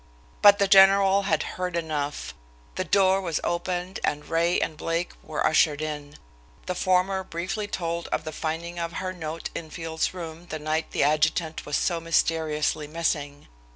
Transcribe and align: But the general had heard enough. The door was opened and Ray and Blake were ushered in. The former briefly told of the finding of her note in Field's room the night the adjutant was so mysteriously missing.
But 0.41 0.57
the 0.57 0.67
general 0.67 1.21
had 1.29 1.43
heard 1.43 1.75
enough. 1.75 2.33
The 2.73 2.83
door 2.83 3.21
was 3.21 3.39
opened 3.43 3.99
and 4.03 4.27
Ray 4.27 4.59
and 4.59 4.75
Blake 4.75 5.11
were 5.21 5.45
ushered 5.45 5.79
in. 5.79 6.17
The 6.65 6.73
former 6.73 7.23
briefly 7.23 7.67
told 7.67 8.07
of 8.07 8.23
the 8.23 8.31
finding 8.33 8.79
of 8.79 8.93
her 8.93 9.13
note 9.13 9.51
in 9.53 9.69
Field's 9.69 10.11
room 10.11 10.47
the 10.47 10.57
night 10.57 10.89
the 10.89 11.03
adjutant 11.03 11.67
was 11.67 11.77
so 11.77 11.99
mysteriously 11.99 12.87
missing. 12.87 13.47